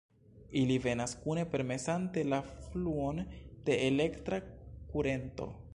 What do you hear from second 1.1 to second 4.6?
kune permesante la fluon de elektra